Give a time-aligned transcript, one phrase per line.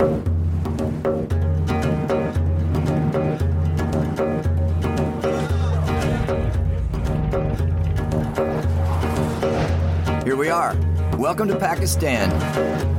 [0.00, 0.08] Here
[10.36, 10.74] we are.
[11.18, 12.32] Welcome to Pakistan.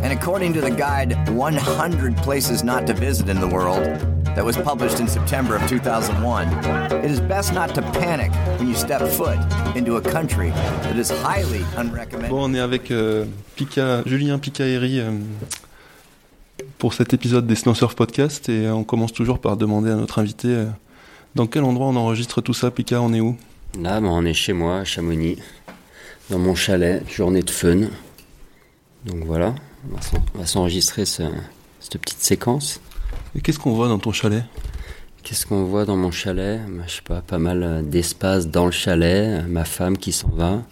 [0.04, 3.84] And according to the guide 100 Places Not to Visit in the World,
[4.36, 6.50] that was published in September of 2001,
[7.04, 9.40] it is best not to panic when you step foot
[9.76, 12.30] into a country that is highly unrecommended.
[12.30, 13.26] Bon, on est avec euh,
[14.06, 15.18] Julien Picaeri euh,
[16.82, 20.18] pour cet épisode des Snow Surf Podcast et on commence toujours par demander à notre
[20.18, 20.66] invité euh,
[21.36, 22.72] dans quel endroit on enregistre tout ça.
[22.72, 23.38] Pika, on est où?
[23.80, 25.38] Là, ben, on est chez moi, à Chamonix,
[26.32, 27.82] dans mon chalet, journée de fun.
[29.06, 29.54] Donc voilà,
[30.34, 31.22] on va s'enregistrer ce-
[31.80, 32.82] cette petite séquence.
[33.36, 34.44] Et qu'est-ce qu'on voit dans ton chalet?
[35.22, 36.62] Qu'est-ce qu'on voit dans mon chalet?
[36.68, 40.12] Ben, Je sais pas, pas mal euh, d'espace dans le chalet, euh, ma femme qui
[40.14, 40.64] s'en va,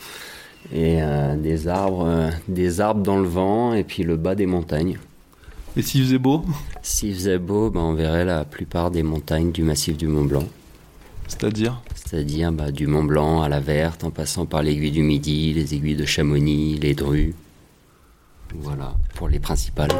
[0.73, 4.47] et euh, des arbres, euh, des arbres dans le vent, et puis le bas des
[4.47, 4.97] montagnes.
[5.79, 6.43] Et s'il faisait beau
[6.81, 10.43] S'il faisait beau, ben, on verrait la plupart des montagnes du massif du Mont Blanc.
[11.25, 15.53] C'est-à-dire C'est-à-dire bah, du Mont Blanc à la Verte, en passant par l'aiguille du Midi,
[15.53, 17.33] les aiguilles de Chamonix, les Drues.
[18.55, 19.91] Voilà, pour les principales.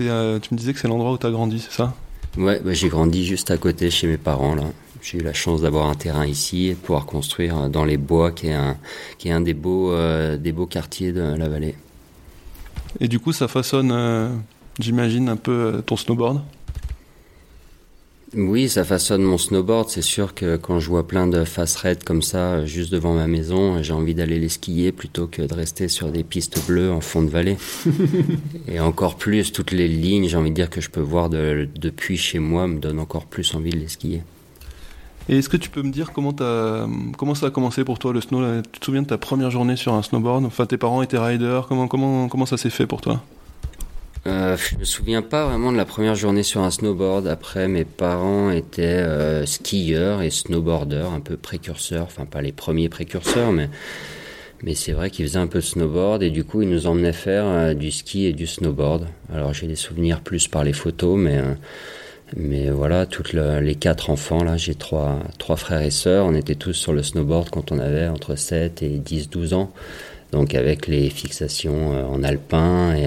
[0.00, 1.94] euh, Tu me disais que c'est l'endroit où tu as grandi, c'est ça?
[2.38, 4.64] Ouais, bah, j'ai grandi juste à côté chez mes parents là.
[5.02, 7.96] J'ai eu la chance d'avoir un terrain ici et de pouvoir construire euh, dans les
[7.96, 11.74] bois, qui est un, des beaux, euh, des beaux quartiers de la vallée.
[13.00, 14.28] Et du coup, ça façonne, euh,
[14.78, 16.40] j'imagine, un peu ton snowboard?
[18.34, 19.90] Oui, ça façonne mon snowboard.
[19.90, 23.12] C'est sûr que quand je vois plein de face raides comme ça, euh, juste devant
[23.12, 26.90] ma maison, j'ai envie d'aller les skier plutôt que de rester sur des pistes bleues
[26.90, 27.58] en fond de vallée.
[28.68, 31.68] Et encore plus, toutes les lignes, j'ai envie de dire que je peux voir de-
[31.78, 34.22] depuis chez moi, me donnent encore plus envie de les skier.
[35.28, 36.34] Et est-ce que tu peux me dire comment,
[37.34, 38.40] ça a commencé pour toi le snow?
[38.40, 40.44] Là Tu te souviens de ta première journée sur un snowboard?
[40.46, 41.66] Enfin, tes parents étaient riders.
[41.68, 43.22] Comment, comment, comment ça s'est fait pour toi?
[44.26, 47.26] Euh, je me souviens pas vraiment de la première journée sur un snowboard.
[47.26, 52.04] Après, mes parents étaient euh, skieurs et snowboarders, un peu précurseurs.
[52.04, 53.68] Enfin, pas les premiers précurseurs, mais
[54.62, 57.12] mais c'est vrai qu'ils faisaient un peu de snowboard et du coup, ils nous emmenaient
[57.12, 59.08] faire euh, du ski et du snowboard.
[59.34, 61.40] Alors, j'ai des souvenirs plus par les photos, mais
[62.36, 66.26] mais voilà, toutes le- les quatre enfants là, j'ai trois trois frères et sœurs.
[66.26, 69.72] On était tous sur le snowboard quand on avait entre 7 et 10-12 ans.
[70.30, 73.06] Donc avec les fixations en alpin et,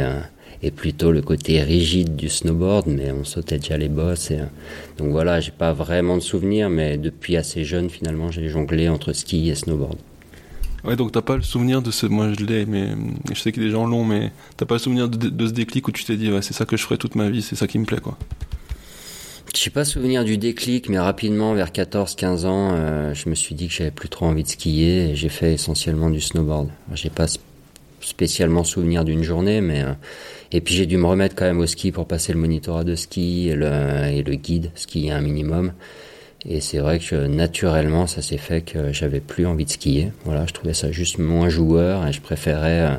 [0.65, 4.31] et plutôt le côté rigide du snowboard, mais on sautait déjà les bosses.
[4.31, 4.39] Et,
[4.97, 9.13] donc voilà, j'ai pas vraiment de souvenirs, mais depuis assez jeune finalement, j'ai jonglé entre
[9.13, 9.97] ski et snowboard.
[10.83, 12.07] Ouais, donc t'as pas le souvenir de ce.
[12.07, 12.89] Moi, je l'ai, mais
[13.31, 15.87] je sais que des gens l'ont, mais t'as pas le souvenir de, de ce déclic
[15.87, 17.67] où tu t'es dit, ouais, c'est ça que je ferai toute ma vie, c'est ça
[17.67, 18.17] qui me plaît, quoi?
[19.55, 23.67] Je pas souvenir du déclic, mais rapidement, vers 14-15 ans, euh, je me suis dit
[23.67, 26.69] que j'avais plus trop envie de skier et j'ai fait essentiellement du snowboard.
[26.93, 27.27] J'ai pas
[28.01, 29.93] spécialement souvenir d'une journée, mais euh,
[30.51, 32.95] et puis j'ai dû me remettre quand même au ski pour passer le monitorat de
[32.95, 33.71] ski et le,
[34.11, 35.73] et le guide ski un minimum.
[36.47, 40.11] Et c'est vrai que naturellement, ça s'est fait que j'avais plus envie de skier.
[40.25, 42.95] Voilà, je trouvais ça juste moins joueur et je préférais euh,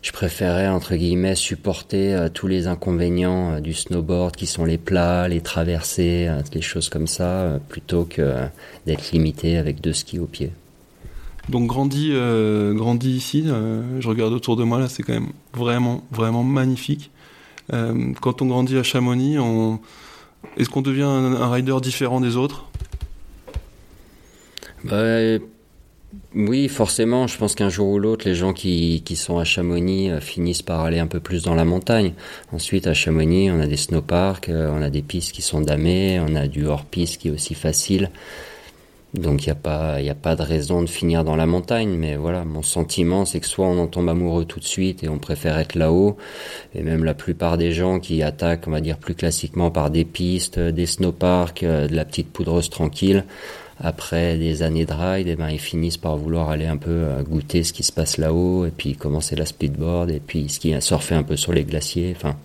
[0.00, 4.78] je préférais, entre guillemets, supporter euh, tous les inconvénients euh, du snowboard qui sont les
[4.78, 8.34] plats, les traversées, les choses comme ça, plutôt que
[8.86, 10.52] d'être limité avec deux skis au pied.
[11.48, 16.04] Donc grandi, euh, ici, euh, je regarde autour de moi là, c'est quand même vraiment,
[16.10, 17.10] vraiment magnifique.
[17.72, 19.80] Euh, quand on grandit à Chamonix, on...
[20.56, 22.66] est-ce qu'on devient un, rider différent des autres?
[24.84, 25.38] Bah,
[26.34, 30.10] oui, forcément, je pense qu'un jour ou l'autre, les gens qui, qui sont à Chamonix
[30.10, 32.12] euh, finissent par aller un peu plus dans la montagne.
[32.52, 36.34] Ensuite, à Chamonix, on a des snowparks, on a des pistes qui sont damées, on
[36.34, 38.10] a du hors-piste qui est aussi facile.
[39.14, 41.96] Donc il n'y a, pas- y a pas de raison de finir dans la montagne,
[41.96, 45.08] mais voilà, mon sentiment c'est que soit on en tombe amoureux tout de suite et
[45.08, 46.18] on préfère être là-haut,
[46.74, 50.04] et même la plupart des gens qui attaquent, on va dire plus classiquement par des
[50.04, 53.24] pistes, des snowparks, euh, de la petite poudreuse tranquille,
[53.80, 57.22] après des années de ride, eh ben, ils finissent par vouloir aller un peu euh,
[57.22, 61.14] goûter ce qui se passe là-haut, et puis commencer la speedboard, et puis skier, surfer
[61.14, 62.36] un peu sur les glaciers, enfin...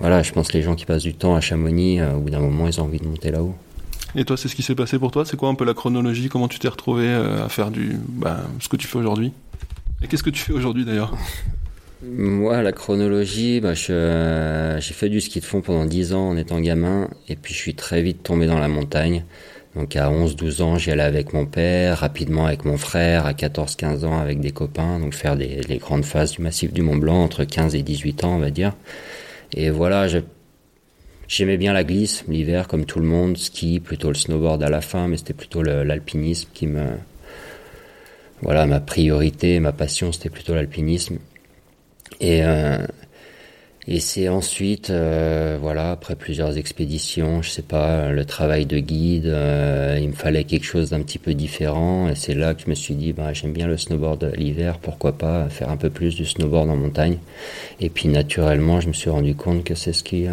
[0.00, 2.30] Voilà, je pense que les gens qui passent du temps à Chamonix, euh, au bout
[2.30, 3.54] d'un moment, ils ont envie de monter là-haut.
[4.16, 5.24] Et toi, c'est ce qui s'est passé pour toi?
[5.24, 6.28] C'est quoi un peu la chronologie?
[6.28, 9.32] Comment tu t'es retrouvé euh, à faire du, bah, ce que tu fais aujourd'hui?
[10.02, 11.16] Et qu'est-ce que tu fais aujourd'hui d'ailleurs?
[12.02, 16.36] Moi, la chronologie, bah, euh, j'ai fait du ski de fond pendant 10 ans en
[16.36, 19.24] étant gamin, et puis je suis très vite tombé dans la montagne.
[19.76, 24.04] Donc à 11-12 ans, j'y allais avec mon père, rapidement avec mon frère, à 14-15
[24.04, 27.44] ans avec des copains, donc faire les grandes phases du massif du Mont Blanc entre
[27.44, 28.72] 15 et 18 ans, on va dire.
[29.54, 30.18] Et voilà, je-
[31.30, 34.80] J'aimais bien la glisse l'hiver, comme tout le monde, ski, plutôt le snowboard à la
[34.80, 36.84] fin, mais c'était plutôt l'alpinisme qui me,
[38.42, 41.18] voilà, ma priorité, ma passion, c'était plutôt l'alpinisme.
[42.20, 42.84] Et euh,
[43.86, 49.26] et c'est ensuite, euh, voilà, après plusieurs expéditions, je sais pas, le travail de guide,
[49.26, 52.08] euh, il me fallait quelque chose d'un petit peu différent.
[52.08, 55.12] Et c'est là que je me suis dit, bah, j'aime bien le snowboard l'hiver, pourquoi
[55.12, 57.18] pas faire un peu plus du snowboard en montagne.
[57.80, 60.26] Et puis naturellement, je me suis rendu compte que c'est ce qui,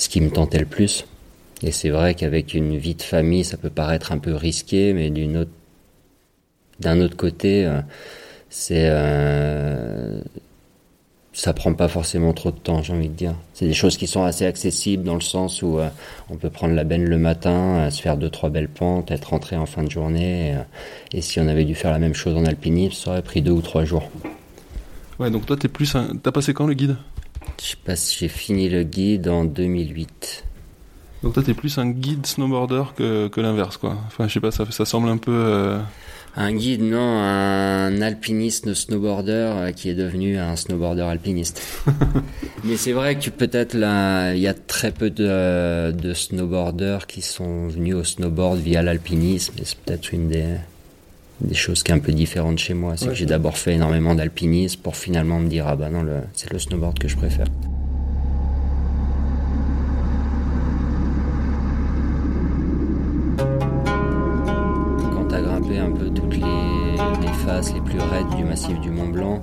[0.00, 1.04] ce qui me tentait le plus.
[1.62, 5.10] Et c'est vrai qu'avec une vie de famille, ça peut paraître un peu risqué, mais
[6.80, 7.70] d'un autre côté,
[8.48, 8.88] c'est
[11.40, 13.34] ça prend pas forcément trop de temps, j'ai envie de dire.
[13.54, 15.88] C'est des choses qui sont assez accessibles dans le sens où euh,
[16.28, 19.30] on peut prendre la benne le matin, euh, se faire deux trois belles pentes, être
[19.30, 20.54] rentré en fin de journée.
[20.54, 20.62] Euh,
[21.12, 23.52] et, si on avait dû faire la même chose en alpinisme, ça aurait pris deux
[23.52, 24.10] ou trois jours.
[25.18, 26.96] Ouais, donc toi t'es plus, t'as passé quand le guide?
[27.60, 30.44] Je sais pas si j'ai fini le guide en 2008.
[31.22, 33.98] Donc toi t'es plus un guide snowboarder que, que l'inverse, quoi.
[34.06, 35.78] Enfin, je sais pas, ça, ça semble un peu.
[36.36, 41.60] Un guide, non, un alpiniste snowboarder euh, qui est devenu un snowboarder alpiniste.
[42.64, 47.20] Mais c'est vrai que peut-être là, il y a très peu de, de snowboarders qui
[47.20, 49.54] sont venus au snowboard via l'alpinisme.
[49.58, 50.54] Et c'est peut-être une des,
[51.40, 52.96] des choses qui est un peu différente chez moi.
[52.96, 56.52] C'est que j'ai d'abord fait énormément d'alpinisme pour finalement me dire, ah bah non, c'est
[56.52, 57.46] le snowboard que je préfère.
[67.74, 69.40] les plus raides du massif du Mont Blanc,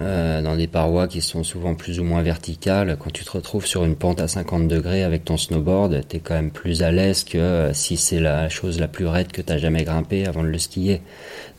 [0.00, 2.96] euh, dans des parois qui sont souvent plus ou moins verticales.
[2.98, 6.34] Quand tu te retrouves sur une pente à 50 degrés avec ton snowboard, t'es quand
[6.34, 9.58] même plus à l'aise que euh, si c'est la chose la plus raide que t'as
[9.58, 11.00] jamais grimpé avant de le skier.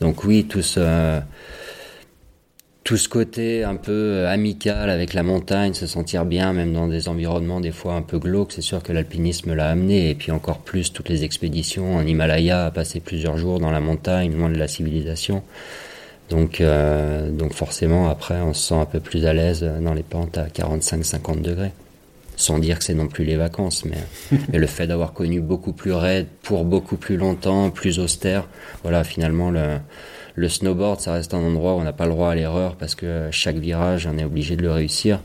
[0.00, 1.20] Donc oui, tout ce,
[2.82, 6.88] tout ce côté un peu euh, amical avec la montagne, se sentir bien même dans
[6.88, 10.10] des environnements des fois un peu glauques, c'est sûr que l'alpinisme l'a amené.
[10.10, 14.34] Et puis encore plus toutes les expéditions en Himalaya, passer plusieurs jours dans la montagne,
[14.34, 15.42] loin de la civilisation.
[16.30, 20.04] Donc, euh, donc forcément, après, on se sent un peu plus à l'aise dans les
[20.04, 21.72] pentes à 45-50 degrés.
[22.36, 23.98] Sans dire que c'est non plus les vacances, mais,
[24.52, 28.48] mais le fait d'avoir connu beaucoup plus raide, pour beaucoup plus longtemps, plus austère,
[28.82, 29.78] voilà, finalement, le,
[30.36, 32.94] le snowboard, ça reste un endroit où on n'a pas le droit à l'erreur parce
[32.94, 35.20] que chaque virage, on est obligé de le réussir.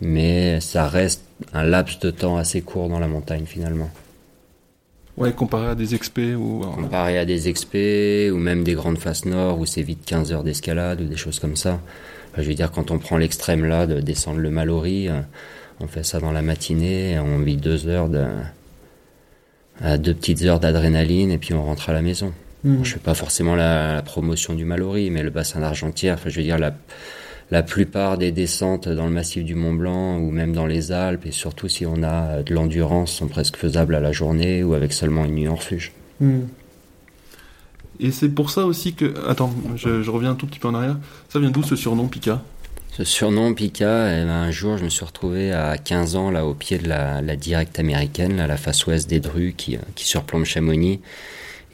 [0.00, 1.22] Mais ça reste
[1.52, 3.90] un laps de temps assez court dans la montagne, finalement.
[5.16, 6.62] Ouais, comparé à des expés ou...
[6.62, 10.32] Euh, comparé à des expés ou même des grandes faces nord où c'est vite 15
[10.32, 11.80] heures d'escalade ou des choses comme ça.
[12.36, 15.20] je veux dire, quand on prend l'extrême là de descendre le Mallory, euh,
[15.80, 18.26] on fait ça dans la matinée, on vit deux heures de...
[19.80, 22.32] à deux petites heures d'adrénaline et puis on rentre à la maison.
[22.64, 26.36] Je Je fais pas forcément la, promotion du Mallory, mais le bassin d'Argentière, enfin, je
[26.36, 26.74] veux dire, la,
[27.50, 31.26] la plupart des descentes dans le massif du Mont Blanc ou même dans les Alpes,
[31.26, 34.92] et surtout si on a de l'endurance, sont presque faisables à la journée ou avec
[34.92, 35.92] seulement une nuit en refuge.
[36.20, 36.40] Hmm.
[38.00, 39.14] Et c'est pour ça aussi que.
[39.28, 40.98] Attends, je, reviens un tout petit peu en arrière.
[41.28, 42.42] Ça vient d'où ce surnom Pika?
[42.92, 46.46] Ce surnom Pika, eh ben, un jour je me suis retrouvé à 15 ans là
[46.46, 50.06] au pied de la, la directe américaine, là, la face ouest des Drues qui, qui
[50.06, 51.00] surplombe Chamonix.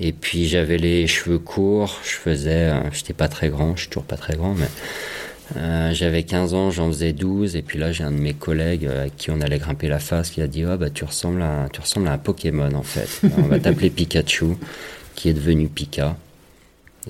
[0.00, 3.88] Et puis j'avais les cheveux courts, je faisais, euh, j'étais pas très grand, je suis
[3.88, 4.68] toujours pas très grand, mais
[5.56, 8.86] euh, j'avais 15 ans, j'en faisais 12, et puis là j'ai un de mes collègues
[8.86, 11.42] euh, avec qui on allait grimper la face qui a dit oh, bah tu ressembles
[11.42, 13.20] à, tu ressembles à un Pokémon en fait.
[13.38, 14.56] on va t'appeler Pikachu,
[15.14, 16.16] qui est devenu Pika.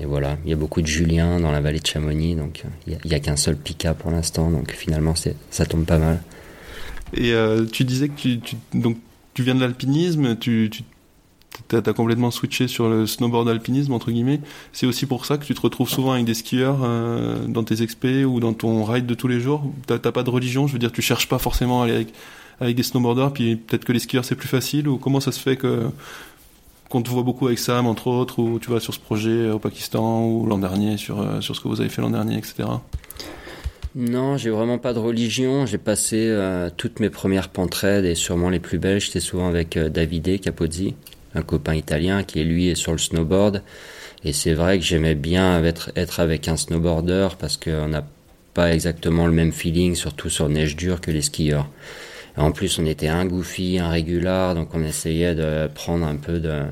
[0.01, 2.97] Et voilà, il y a beaucoup de Julien dans la vallée de Chamonix, donc il
[3.05, 5.15] n'y a, qu'un seul Pika pour l'instant, donc finalement
[5.51, 6.23] ça tombe pas mal.
[7.15, 7.35] Et
[7.73, 8.97] tu disais que tu, tu, donc,
[9.35, 10.83] tu viens de l'alpinisme, tu, tu
[11.69, 14.41] t'as as complètement switché sur le snowboard alpinisme entre guillemets.
[14.73, 17.83] C'est aussi pour ça que tu te retrouves souvent avec des skieurs euh, dans tes
[17.83, 19.63] expés ou dans ton ride de tous les jours.
[19.87, 22.07] T'as pas de religion, je veux dire, tu cherches pas forcément à aller
[22.61, 24.89] avec, des snowboarders, puis peut-être que les skieurs c'est plus facile.
[24.89, 25.89] Ou comment ça se fait que
[26.89, 29.59] qu'on te voit beaucoup avec Sam entre autres, ou tu vas sur ce projet au
[29.59, 32.65] Pakistan ou l'an dernier sur euh, sur ce que vous avez fait l'an dernier, etc.
[33.95, 35.67] Non, j'ai vraiment pas de religion.
[35.67, 39.01] J'ai passé euh, toutes mes premières pentraides et sûrement les plus belles.
[39.01, 40.95] J'étais souvent avec Davide Capozzi,
[41.35, 43.63] un copain italien qui lui est sur le snowboard.
[44.25, 48.07] Et c'est vrai que j'aimais bien être, être avec un snowboarder parce qu'on n'a
[48.55, 51.69] pas exactement le même feeling, surtout sur neige dure, que les skieurs.
[52.37, 56.39] en plus, on était un goofy, un régular, donc on essayait de prendre un peu
[56.39, 56.63] de,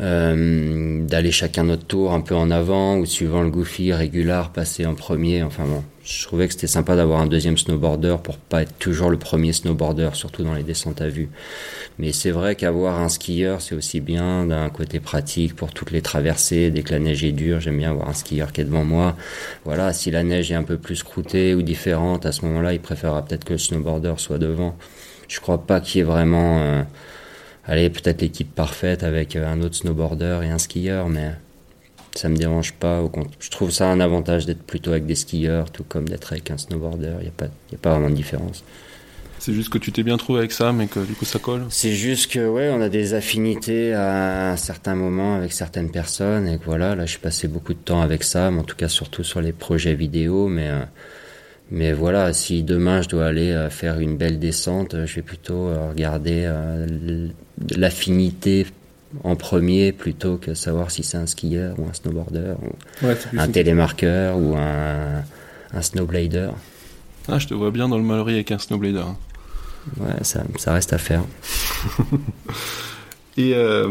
[0.00, 4.84] euh, d'aller chacun notre tour un peu en avant ou suivant le goofy régular passer
[4.84, 8.62] en premier enfin bon je trouvais que c'était sympa d'avoir un deuxième snowboarder pour pas
[8.62, 11.28] être toujours le premier snowboarder surtout dans les descentes à vue.
[11.98, 16.00] Mais c'est vrai qu'avoir un skieur c'est aussi bien d'un côté pratique pour toutes les
[16.02, 18.84] traversées dès que la neige est dure j'aime bien avoir un skieur qui est devant
[18.84, 19.16] moi.
[19.64, 22.72] Voilà si la neige est un peu plus croûtée ou différente à ce moment là
[22.72, 24.76] il préférera peut-être que le snowboarder soit devant.
[25.28, 26.82] Je crois pas qu'il y ait vraiment, euh,
[27.66, 31.32] allez, peut-être l'équipe parfaite avec euh, un autre snowboarder et un skieur, mais
[32.14, 33.02] ça me dérange pas.
[33.40, 36.58] Je trouve ça un avantage d'être plutôt avec des skieurs, tout comme d'être avec un
[36.58, 37.12] snowboarder.
[37.20, 38.64] Il n'y a, pas- y a pas vraiment de différence.
[39.40, 41.64] C'est juste que tu t'es bien trouvé avec ça, mais que du coup ça colle.
[41.70, 46.48] C'est juste que, ouais, on a des affinités à un certain moment avec certaines personnes,
[46.48, 48.88] et que voilà, là, je passé beaucoup de temps avec ça, mais en tout cas,
[48.88, 50.80] surtout sur les projets vidéo, mais, euh,
[51.70, 55.22] mais voilà, si demain je dois aller euh, faire une belle descente, euh, je vais
[55.22, 56.50] plutôt regarder
[57.76, 58.66] l'affinité
[59.24, 63.48] en premier plutôt que savoir si c'est un skieur ou un snowboarder, ou Ouais, un
[63.48, 65.22] télémarqueur ou un,
[65.72, 66.50] un snowblader.
[67.28, 69.00] Ah, je te vois bien dans le Mallory avec un snowblader.
[69.00, 69.16] hein.
[70.00, 71.22] Ouais, ça, ça reste à faire.
[73.36, 73.86] Et euh,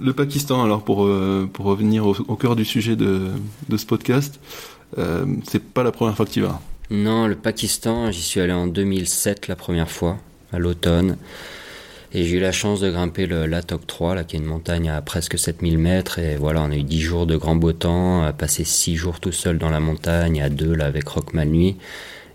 [0.00, 3.28] le Pakistan, alors pour, euh, pour revenir au, au cœur du sujet de,
[3.68, 4.40] de ce podcast,
[4.98, 6.60] euh, c'est pas la première fois que tu y vas?
[6.90, 10.18] Non, le Pakistan, j'y suis allé en 2007 la première fois,
[10.52, 11.16] à l'automne.
[12.12, 14.88] Et j'ai eu la chance de grimper le Latok 3, là, qui est une montagne
[14.88, 16.18] à presque 7000 mètres.
[16.18, 19.20] Et voilà, on a eu 10 jours de grand beau temps, à passer 6 jours
[19.20, 21.76] tout seul dans la montagne, à deux là avec Rockman nuit.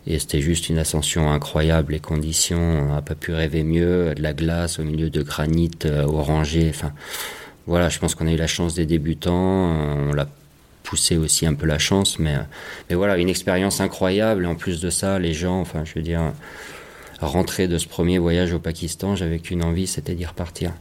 [0.07, 1.93] Et c'était juste une ascension incroyable.
[1.93, 4.13] Les conditions, on n'a pas pu rêver mieux.
[4.15, 6.67] De la glace au milieu de granit euh, orangé.
[6.69, 6.91] Enfin,
[7.67, 9.71] voilà, je pense qu'on a eu la chance des débutants.
[9.73, 10.27] euh, On l'a
[10.83, 12.35] poussé aussi un peu la chance, mais,
[12.89, 14.43] mais voilà, une expérience incroyable.
[14.43, 16.33] Et en plus de ça, les gens, enfin, je veux dire,
[17.27, 20.71] rentrer de ce premier voyage au Pakistan, j'avais qu'une envie, c'était d'y repartir.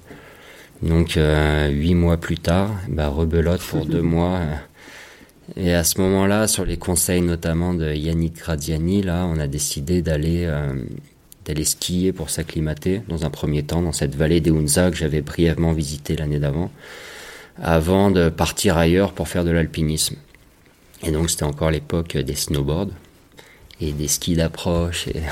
[0.82, 4.40] Donc, euh, huit mois plus tard, bah, rebelote pour deux mois.
[5.56, 10.00] et à ce moment-là, sur les conseils notamment de Yannick Graziani, là, on a décidé
[10.02, 10.72] d'aller euh,
[11.44, 15.22] d'aller skier pour s'acclimater dans un premier temps dans cette vallée des Hunza que j'avais
[15.22, 16.70] brièvement visitée l'année d'avant,
[17.62, 20.16] avant de partir ailleurs pour faire de l'alpinisme.
[21.02, 22.90] Et donc c'était encore l'époque des snowboards
[23.80, 25.08] et des skis d'approche.
[25.08, 25.22] Et...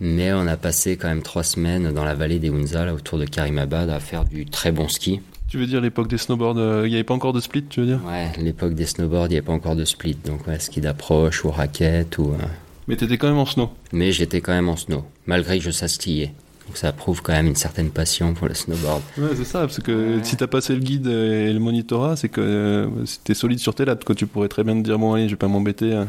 [0.00, 3.18] Mais on a passé quand même trois semaines dans la vallée des Hunza, là, autour
[3.18, 5.20] de Karimabad, à faire du très bon ski.
[5.48, 7.80] Tu veux dire l'époque des snowboards, euh, il n'y avait pas encore de split, tu
[7.80, 8.00] veux dire?
[8.06, 11.44] Ouais, l'époque des snowboards, il n'y avait pas encore de split, donc ouais, ski d'approche
[11.44, 12.30] ou raquette ou.
[12.32, 12.44] euh,
[12.88, 13.70] Mais t'étais quand même en snow.
[13.92, 16.32] Mais j'étais quand même en snow, malgré que je sache skier.
[16.68, 19.02] Donc ça prouve quand même une certaine passion pour le snowboard.
[19.18, 22.40] Ouais, c'est ça, parce que si t'as passé le guide et le monitorat, c'est que
[22.40, 24.14] euh, si t'es solide sur tes lattes, quoi.
[24.14, 25.92] Tu pourrais très bien te dire, bon, allez, je vais pas m'embêter.
[25.92, 26.08] hein.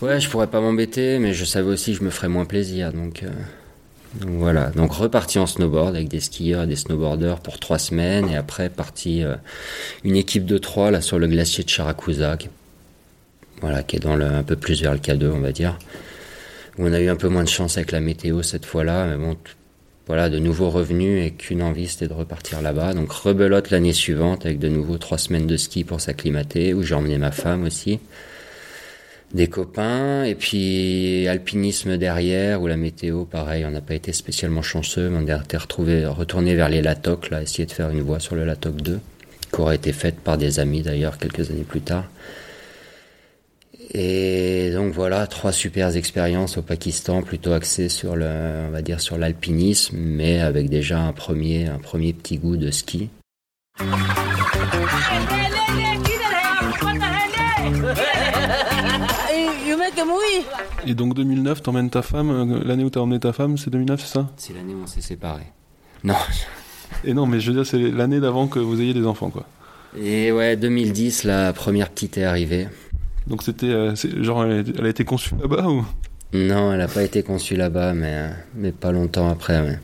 [0.00, 2.92] Ouais, je pourrais pas m'embêter, mais je savais aussi que je me ferais moins plaisir,
[2.92, 3.22] donc.
[3.22, 3.30] euh,
[4.20, 8.30] donc voilà, donc reparti en snowboard avec des skieurs et des snowboarders pour trois semaines
[8.30, 9.34] et après parti euh,
[10.02, 12.48] une équipe de trois là sur le glacier de Charakusa, qui-
[13.60, 15.78] voilà, qui est dans le, un peu plus vers le K2 on va dire.
[16.78, 19.36] On a eu un peu moins de chance avec la météo cette fois-là, mais bon,
[20.06, 22.94] voilà, de nouveaux revenus et qu'une envie c'était de repartir là-bas.
[22.94, 26.94] Donc rebelote l'année suivante avec de nouveau trois semaines de ski pour s'acclimater, où j'ai
[26.94, 28.00] emmené ma femme aussi
[29.34, 34.62] des copains et puis alpinisme derrière où la météo pareil on n'a pas été spécialement
[34.62, 38.00] chanceux mais on a été retrouvé retourné vers les Latoc là essayer de faire une
[38.00, 38.98] voie sur le Latoc 2
[39.52, 42.04] qui aurait été faite par des amis d'ailleurs quelques années plus tard.
[43.94, 48.26] Et donc voilà trois super expériences au Pakistan plutôt axées sur le
[48.66, 52.70] on va dire sur l'alpinisme mais avec déjà un premier un premier petit goût de
[52.70, 53.08] ski
[60.88, 64.00] Et donc 2009, t'emmènes ta femme, euh, l'année où t'as emmené ta femme, c'est 2009,
[64.00, 64.30] c'est ça?
[64.38, 65.52] C'est l'année où on s'est séparés
[66.02, 66.14] non
[67.04, 69.44] Et non, mais je veux dire, c'est l'année d'avant que vous ayez des enfants, quoi.
[70.00, 72.68] et ouais 2010 la première petite est arrivée
[73.26, 75.84] Donc c'était, euh, genre, elle a, elle a été conçue là-bas ou?
[76.32, 79.60] Non, elle n'a pas été conçue là-bas, mais, mais pas longtemps après.
[79.60, 79.78] ouais.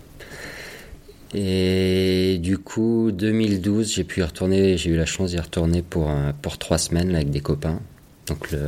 [1.35, 6.09] Et du coup, 2012, j'ai pu y retourner, j'ai eu la chance d'y retourner pour,
[6.09, 7.81] euh, pour trois semaines là, avec des copains.
[8.27, 8.61] Donc le,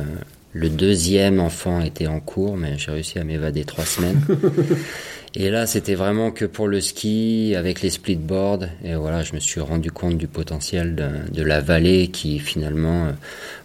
[0.57, 4.21] le deuxième enfant était en cours, mais j'ai réussi à m'évader trois semaines.
[5.35, 8.63] Et là, c'était vraiment que pour le ski, avec les splitboards.
[8.83, 13.05] Et voilà, je me suis rendu compte du potentiel de, de la vallée qui finalement,
[13.05, 13.11] euh,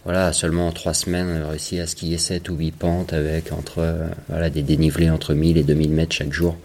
[0.03, 3.79] voilà, seulement en trois semaines, a réussi à skier 7 ou 8 pentes avec entre,
[3.79, 6.57] euh, voilà, des dénivelés entre 1000 et 2000 mètres chaque jour.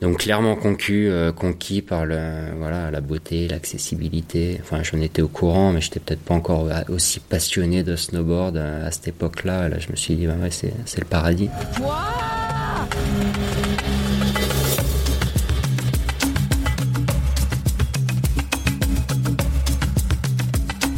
[0.00, 2.18] Donc clairement conquis, euh, conquis par le,
[2.58, 4.58] voilà, la beauté, l'accessibilité.
[4.60, 8.86] Enfin, j'en étais au courant, mais j'étais peut-être pas encore aussi passionné de snowboard euh,
[8.86, 9.68] à cette époque-là.
[9.70, 11.48] Là, je me suis dit, bah ouais, c'est, c'est le paradis.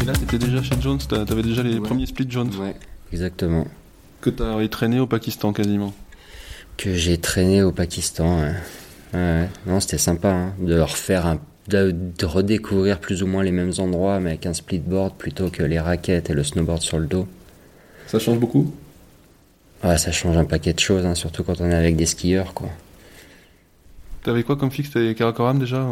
[0.01, 1.81] Et là, t'étais déjà chez Jones, t'avais déjà les Ouais.
[1.87, 2.77] premiers splits Jones Ouais,
[3.13, 3.67] exactement.
[4.21, 5.93] que t'as traîné au Pakistan quasiment.
[6.77, 8.41] que j'ai traîné au Pakistan.
[8.43, 8.53] ouais.
[9.13, 9.49] Ouais, ouais.
[9.67, 13.73] Non, c'était sympa hein, de refaire un, de, de redécouvrir plus ou moins les mêmes
[13.79, 17.27] endroits, mais avec un splitboard plutôt que les raquettes et le snowboard sur le dos.
[18.07, 18.73] Ça change beaucoup?
[19.85, 22.55] Ouais, ça change un paquet de choses, hein, surtout quand on est avec des skieurs,
[22.55, 22.69] quoi.
[24.23, 24.91] T'avais quoi comme fixe?
[24.91, 25.83] T'avais Karakoram déjà?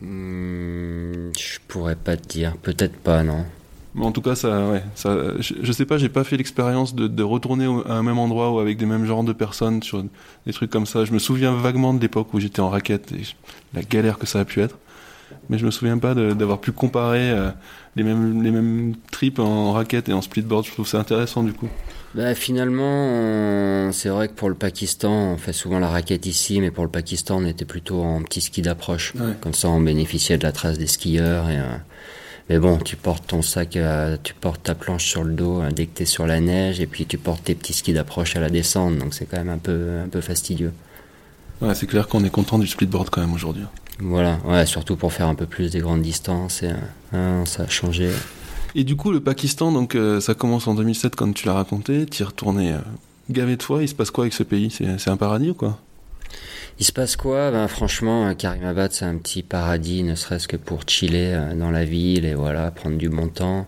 [0.00, 3.44] Hmm, Je pourrais pas te dire, peut-être pas, non.
[3.96, 7.06] Mais en tout cas, ça, ouais, ça, je, sais pas, j'ai pas fait l'expérience de,
[7.06, 10.04] de, retourner à un même endroit ou avec des mêmes genres de personnes sur
[10.46, 11.06] des trucs comme ça.
[11.06, 13.22] Je me souviens vaguement de l'époque où j'étais en raquette et
[13.72, 14.76] la galère que ça a pu être.
[15.48, 17.50] Mais je me souviens pas d'avoir pu comparer euh,
[17.96, 20.66] les mêmes les mêmes trips en raquette et en splitboard.
[20.66, 21.68] Je trouve ça intéressant du coup.
[22.14, 26.70] Bah, finalement, c'est vrai que pour le Pakistan, on fait souvent la raquette ici, mais
[26.70, 29.14] pour le Pakistan, on était plutôt en petit ski d'approche.
[29.40, 31.76] Comme ça, on bénéficiait de la trace des skieurs et euh,
[32.48, 35.70] mais bon, tu portes ton sac, euh, tu portes ta planche sur le dos euh,
[35.70, 38.36] dès que tu es sur la neige, et puis tu portes tes petits skis d'approche
[38.36, 40.72] à la descente, donc c'est quand même un peu, un peu fastidieux.
[41.60, 43.64] Ouais, c'est clair qu'on est content du splitboard quand même aujourd'hui.
[43.98, 46.70] Voilà, ouais, surtout pour faire un peu plus des grandes distances, et,
[47.12, 48.10] hein, ça a changé.
[48.74, 52.06] Et du coup, le Pakistan, donc euh, ça commence en 2007 quand tu l'as raconté,
[52.06, 52.74] tu y retourné
[53.28, 54.70] gavé de fois, il se passe quoi avec ce pays?
[54.70, 55.78] C'est un paradis ou quoi?
[56.78, 57.50] Il se passe quoi?
[57.50, 61.84] Ben franchement, Karimabad c'est un petit paradis, ne serait-ce que pour chiller euh, dans la
[61.84, 63.66] ville et voilà, prendre du bon temps.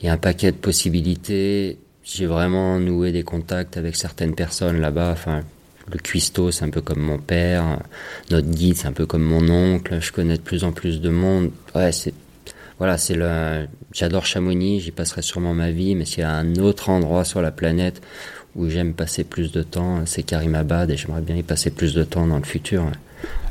[0.00, 1.78] Il y a un paquet de possibilités.
[2.02, 5.10] J'ai vraiment noué des contacts avec certaines personnes là-bas.
[5.12, 5.42] Enfin,
[5.92, 7.78] le cuistot c'est un peu comme mon père,
[8.30, 10.00] notre guide c'est un peu comme mon oncle.
[10.00, 11.50] Je connais de plus en plus de monde.
[11.74, 12.14] Ouais, c'est
[12.78, 13.66] voilà, c'est le.
[13.92, 17.42] J'adore Chamonix, j'y passerai sûrement ma vie, mais s'il y a un autre endroit sur
[17.42, 18.00] la planète
[18.56, 22.04] où j'aime passer plus de temps, c'est Karimabad et j'aimerais bien y passer plus de
[22.04, 22.84] temps dans le futur.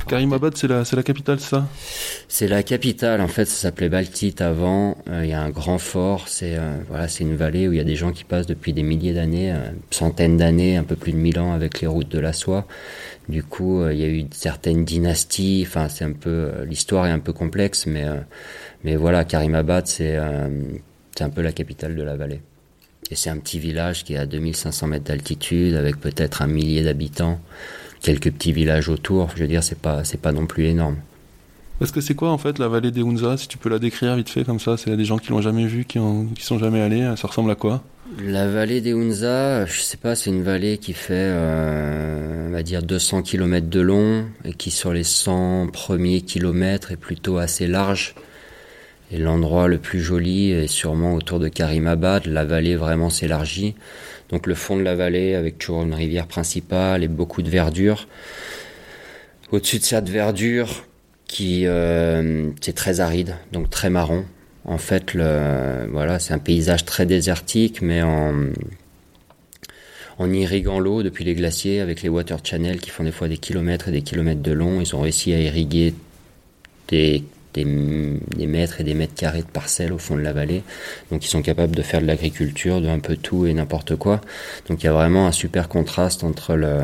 [0.08, 1.68] Karimabad, c'est la, c'est la capitale, ça?
[2.30, 4.98] C'est la capitale, en fait, ça s'appelait Baltit avant.
[5.10, 7.78] Euh, il y a un grand fort, c'est euh, voilà, c'est une vallée où il
[7.78, 10.96] y a des gens qui passent depuis des milliers d'années, euh, centaines d'années, un peu
[10.96, 12.66] plus de mille ans avec les routes de la soie.
[13.28, 15.66] Du coup, il y a eu certaines dynasties.
[15.68, 18.06] Enfin, c'est un peu l'histoire est un peu complexe, mais
[18.86, 20.18] mais voilà, Karimabad, c'est
[21.18, 22.40] c'est un peu la capitale de la vallée.
[23.10, 26.84] Et c'est un petit village qui est à 2500 mètres d'altitude, avec peut-être un millier
[26.84, 27.40] d'habitants,
[28.02, 29.30] quelques petits villages autour.
[29.36, 30.98] Je veux dire, c'est pas, c'est pas non plus énorme.
[31.80, 34.16] Parce que c'est quoi en fait la vallée des Hunza Si tu peux la décrire
[34.16, 36.58] vite fait comme ça, c'est des gens qui l'ont jamais vu, qui, ont, qui sont
[36.58, 37.14] jamais allés.
[37.18, 37.84] Ça ressemble à quoi?
[38.24, 42.64] La vallée des Hunza, je sais pas, c'est une vallée qui fait, euh, on va
[42.64, 47.68] dire 200 km de long et qui sur les 100 premiers kilomètres est plutôt assez
[47.68, 48.16] large.
[49.12, 52.26] L'endroit le plus joli est sûrement autour de Karimabad.
[52.26, 53.76] La vallée vraiment s'élargit.
[54.30, 58.08] Donc le fond de la vallée avec toujours une rivière principale et beaucoup de verdure.
[59.52, 60.86] Au-dessus de cette verdure,
[61.26, 64.26] qui euh, c'est très aride, donc très marron.
[64.66, 68.34] En fait, voilà, c'est un paysage très désertique, mais en,
[70.18, 73.38] en irriguant l'eau depuis les glaciers avec les water channels qui font des fois des
[73.38, 75.94] kilomètres et des kilomètres de long, ils ont réussi à irriguer
[76.90, 80.64] des des, mètres et des mètres carrés de parcelles au fond de la vallée.
[81.12, 84.22] Donc ils sont capables de faire de l'agriculture, de un peu tout et n'importe quoi.
[84.70, 86.80] Donc il y a vraiment un super contraste entre le,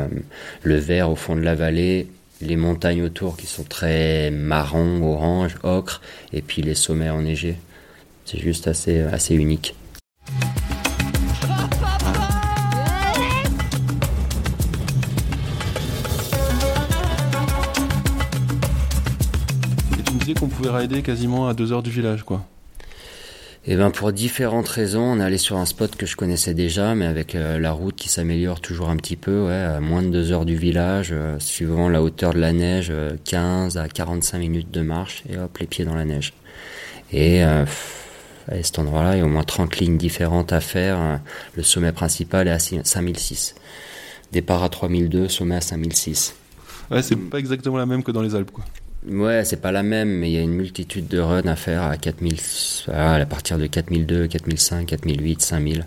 [0.62, 2.08] le vert au fond de la vallée,
[2.40, 6.00] les montagnes autour qui sont très marron, orange, ocre,
[6.32, 7.56] et puis les sommets enneigés.
[8.24, 9.74] C'est juste assez, assez unique.
[20.32, 22.46] Qu'on pouvait rider quasiment à deux heures du village, quoi.
[23.66, 26.94] Eh ben pour différentes raisons, on est allé sur un spot que je connaissais déjà,
[26.94, 30.08] mais avec euh, la route qui s'améliore toujours un petit peu, ouais, à moins de
[30.08, 32.92] deux heures du village, euh, suivant la hauteur de la neige,
[33.24, 36.34] 15 euh, à 45 minutes de marche, et hop, les pieds dans la neige.
[37.12, 37.64] Et à
[38.62, 41.20] cet endroit-là, il y a au moins 30 lignes différentes à faire.
[41.54, 43.54] Le sommet principal est à 5006.
[44.32, 46.34] Départ à 3002, sommet à 5006.
[46.90, 48.64] Ouais, c'est pas exactement la même que dans les Alpes, quoi.
[49.08, 51.82] Ouais, c'est pas la même, mais il y a une multitude de runs à faire
[51.82, 52.36] à 4000,
[52.88, 55.86] à partir de 4002, 4005, 4008, 5000.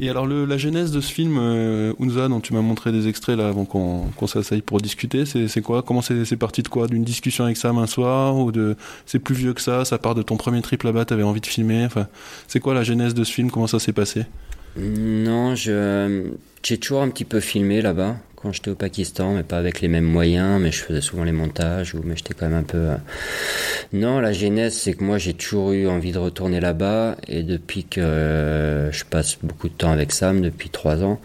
[0.00, 3.08] Et alors le, la genèse de ce film euh, Unza dont tu m'as montré des
[3.08, 5.82] extraits là avant qu'on qu s'asseye pour discuter, c'est quoi?
[5.82, 6.88] Comment c'est parti de quoi?
[6.88, 10.14] D'une discussion avec Sam un soir ou de c'est plus vieux que ça Ça part
[10.14, 11.84] de ton premier trip là-bas, t'avais envie de filmer?
[11.84, 12.08] Enfin,
[12.48, 13.50] c'est quoi la genèse de ce film?
[13.50, 14.24] Comment ça s'est passé?
[14.76, 19.58] Non, je j'ai toujours un petit peu filmé là-bas quand j'étais au Pakistan, mais pas
[19.58, 22.58] avec les mêmes moyens, mais je faisais souvent les montages, ou mais j'étais quand même
[22.58, 22.78] un peu...
[22.78, 22.96] Euh,
[23.92, 27.84] non, la genèse, c'est que moi j'ai toujours eu envie de retourner là-bas, et depuis
[27.84, 31.20] que euh, je passe beaucoup de temps avec Sam, depuis trois ans,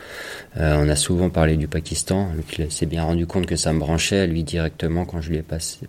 [0.58, 3.80] euh, on a souvent parlé du Pakistan, il s'est bien rendu compte que ça me
[3.80, 5.44] branchait, lui directement, quand je lui ai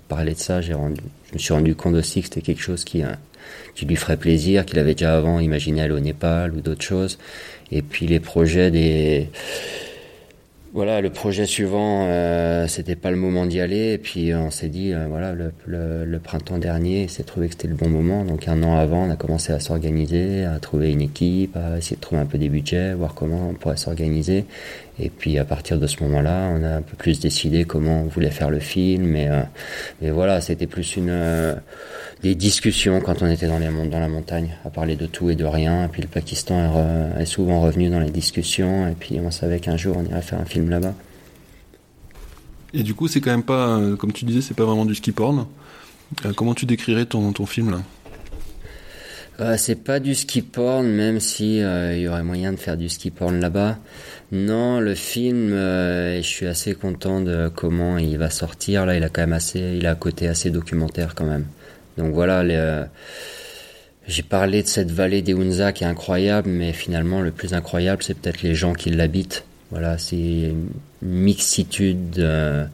[0.09, 2.85] parlé de ça, j'ai rendu, je me suis rendu compte aussi que c'était quelque chose
[2.85, 3.03] qui,
[3.75, 7.19] qui lui ferait plaisir, qu'il avait déjà avant imaginé aller au Népal ou d'autres choses,
[7.71, 9.29] et puis les projets des
[10.79, 13.95] voilà, le projet suivant, euh, c'était pas le moment d'y aller.
[13.95, 17.75] Et puis on s'est dit, euh, voilà, le, printemps dernier, s'est trouvé que c'était le
[17.75, 18.25] bon moment.
[18.25, 21.97] Donc un an avant, on a commencé à s'organiser, à trouver une équipe, à essayer
[21.97, 24.45] de trouver un peu des budgets, voir comment on pourrait s'organiser.
[25.01, 28.07] Et puis à partir de ce moment-là, on a un peu plus décidé comment on
[28.07, 29.05] voulait faire le film.
[29.05, 29.43] Mais, euh,
[30.03, 31.55] mais voilà, c'était plus une euh,
[32.23, 35.37] des discussions quand on était dans, les, dans la montagne, à parler de tout et
[35.37, 35.85] de rien.
[35.85, 38.89] Et puis le Pakistan est, est souvent revenu dans les discussions.
[38.89, 40.95] Et puis on savait qu'un jour on irait faire un film là-bas.
[42.75, 44.95] Et du coup, c'est quand même pas, euh, comme tu disais, c'est pas vraiment du
[44.95, 45.47] ski porn.
[46.37, 47.79] comment tu décrirais ton, ton film là?
[49.41, 52.77] Euh, c'est pas du ski porn, même si euh, il y aurait moyen de faire
[52.77, 53.79] du ski porn là-bas.
[54.33, 58.85] Non, le film, euh, je suis assez content de comment il va sortir.
[58.85, 61.45] Là, il a quand même assez, il a un côté assez documentaire quand même.
[61.97, 62.85] Donc voilà, les,
[64.07, 68.03] j'ai parlé de cette vallée des Hunza qui est incroyable, mais finalement, le plus incroyable,
[68.03, 69.45] c'est peut-être les gens qui l'habitent.
[69.71, 70.69] Voilà, c'est une
[71.03, 72.65] mixitude de,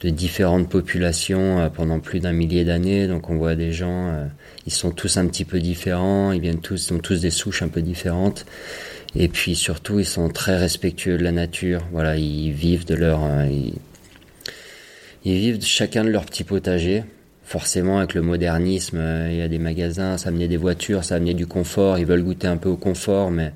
[0.00, 3.08] de différentes populations pendant plus d'un millier d'années.
[3.08, 4.28] Donc on voit des gens
[4.68, 7.62] ils sont tous un petit peu différents, ils viennent tous, ils ont tous des souches
[7.62, 8.44] un peu différentes.
[9.16, 11.80] Et puis surtout, ils sont très respectueux de la nature.
[11.90, 13.46] Voilà, ils vivent de leur, euh,
[15.24, 17.02] ils, vivent chacun de leur petit potager.
[17.44, 21.14] Forcément, avec le modernisme, euh, il y a des magasins, ça amenait des voitures, ça
[21.14, 21.98] amenait du confort.
[21.98, 23.52] Ils veulent goûter un peu au confort, mais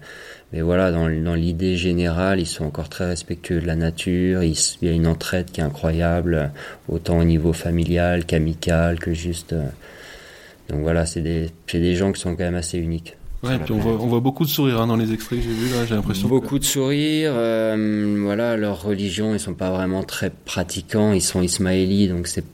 [0.55, 4.42] mais voilà, dans, dans l'idée générale, ils sont encore très respectueux de la nature.
[4.42, 6.53] Il, y a une entraide qui est incroyable,
[6.88, 9.66] autant au niveau familial qu'amical, que juste euh,
[10.73, 13.17] donc voilà, c'est des, des gens qui sont quand même assez uniques.
[13.43, 15.51] Ouais, puis on voit, on voit, beaucoup de sourires hein, dans les extraits que j'ai
[15.51, 16.29] vus là, j'ai l'impression.
[16.29, 21.43] Beaucoup de sourires, euh, voilà, leur religion, ils sont pas vraiment très pratiquants, ils sont
[21.43, 22.45] ismaélis, donc c'est,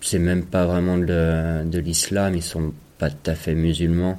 [0.00, 4.18] c'est même pas vraiment de, de l'islam, ils sont pas tout à fait musulmans.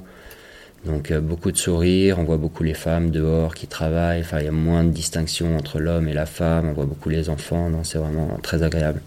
[0.86, 4.44] Donc euh, beaucoup de sourires, on voit beaucoup les femmes dehors qui travaillent, enfin il
[4.44, 7.68] y a moins de distinction entre l'homme et la femme, on voit beaucoup les enfants,
[7.68, 9.02] non, c'est vraiment très agréable.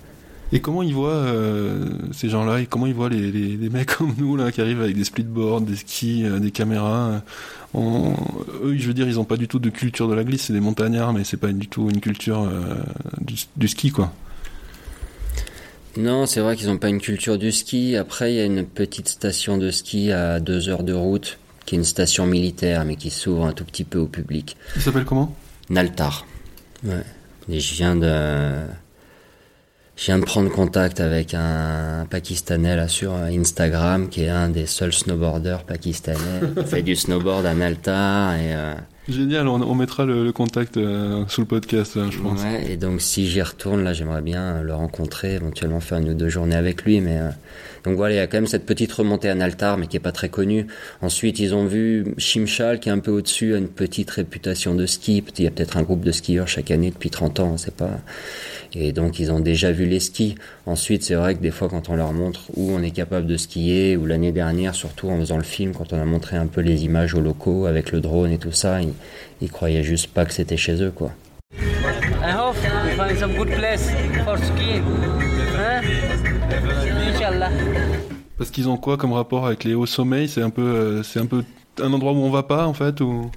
[0.54, 3.96] Et comment ils voient euh, ces gens-là et comment ils voient les, les, les, mecs
[3.98, 7.24] comme nous là qui arrivent avec des splitboards, des skis, euh, des caméras
[7.76, 8.13] euh,
[8.63, 10.54] Eux, je veux dire, ils n'ont pas du tout de culture de la glisse, c'est
[10.54, 12.48] des montagnards, mais c'est pas du tout une culture
[13.20, 14.13] du, du, ski, quoi.
[15.98, 17.96] Non, c'est vrai qu'ils n'ont pas une culture du ski.
[17.96, 21.74] Après, il y a une petite station de ski à deux heures de route, qui
[21.74, 24.56] est une station militaire, mais qui s'ouvre un tout petit peu au public.
[24.76, 25.36] Il s'appelle comment?
[25.72, 26.28] Naltar.
[26.84, 27.04] Ouais.
[27.50, 28.68] Et je viens de
[29.95, 34.65] je viens de prendre contact avec un Pakistanais là sur Instagram qui est un des
[34.65, 36.17] seuls snowboarders pakistanais.
[36.58, 38.73] Il fait du snowboard à Nalta et euh,
[39.10, 42.39] Génial, on, mettra le, contact euh, sous le podcast, hein, je pense.
[42.70, 46.30] Et donc si j'y retourne, là, j'aimerais bien le rencontrer, éventuellement faire une ou deux
[46.30, 47.02] journées avec lui.
[47.02, 47.30] Mais euh,
[47.84, 50.00] donc voilà, il y a quand même cette petite remontée à Naltar, mais qui est
[50.00, 50.68] pas très connue.
[51.02, 54.86] Ensuite, ils ont vu Shimshal, qui est un peu au-dessus, a une petite réputation de
[54.86, 55.22] ski.
[55.38, 58.00] Il y a peut-être un groupe de skieurs chaque année depuis 30 ans, c'est pas.
[58.76, 60.36] Et donc ils ont déjà vu les skis.
[60.66, 63.36] Ensuite, c'est vrai que des fois, quand on leur montre où on est capable de
[63.36, 66.62] skier, ou l'année dernière, surtout en faisant le film, quand on a montré un peu
[66.62, 68.80] les images aux locaux avec le drone et tout ça,
[69.41, 71.12] ils croyaient juste pas que c'était chez eux, quoi.
[71.53, 72.56] I hope
[72.95, 73.91] find some good place
[74.23, 74.84] for skiing.
[75.58, 75.82] Hein?
[78.38, 80.27] Parce qu'ils ont quoi comme rapport avec les hauts sommets?
[80.27, 81.43] C'est un peu, euh, c'est un peu
[81.82, 83.29] un endroit où on va pas en fait ou?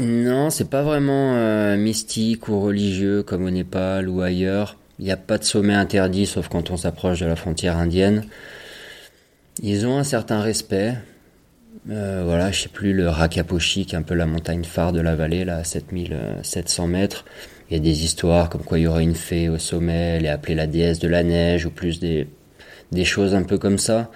[0.00, 4.76] Non, c'est pas vraiment euh, mystique ou religieux comme au Népal ou ailleurs.
[4.98, 8.24] Il n'y a pas de sommet interdit sauf quand on s'approche de la frontière indienne.
[9.62, 10.96] Ils ont un certain respect.
[11.90, 15.00] Euh, voilà, je sais plus, le Rakaposhi, qui est un peu la montagne phare de
[15.00, 17.24] la vallée, là, à 7700 mètres.
[17.70, 20.26] Il y a des histoires comme quoi il y aurait une fée au sommet, elle
[20.26, 22.28] est appelée la déesse de la neige, ou plus des,
[22.92, 24.10] des choses un peu comme ça.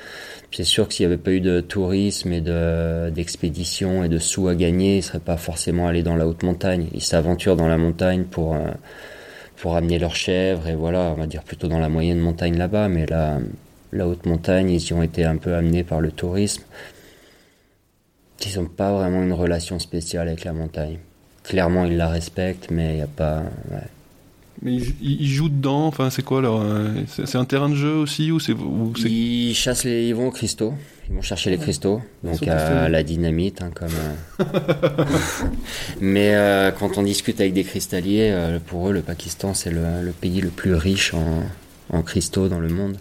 [0.53, 4.19] C'est sûr que s'il n'y avait pas eu de tourisme et de, d'expédition et de
[4.19, 6.89] sous à gagner, ils ne seraient pas forcément allés dans la haute montagne.
[6.95, 8.71] Ils s'aventurent dans la montagne pour, euh,
[9.57, 12.89] pour amener leurs chèvres et voilà, on va dire plutôt dans la moyenne montagne là-bas,
[12.89, 13.39] mais la,
[13.93, 16.63] la haute montagne, ils y ont été un peu amenés par le tourisme.
[18.45, 20.99] Ils n'ont pas vraiment une relation spéciale avec la montagne.
[21.43, 23.43] Clairement, ils la respectent, mais il n'y a pas.
[24.63, 28.33] Mais ils, jouent dedans, enfin c'est quoi alors euh, C'est un terrain de jeu aussi
[28.33, 28.55] ou c'est
[29.05, 30.73] Ils chassent les, ils vont aux cristaux,
[31.09, 33.91] ils vont chercher les cristaux, donc à, la dynamite, hein, comme.
[34.41, 35.05] Euh.
[36.01, 40.13] Mais euh, quand on discute avec des cristalliers, pour eux le Pakistan c'est le, le,
[40.13, 41.43] pays le plus riche en,
[41.91, 42.97] en cristaux dans le monde.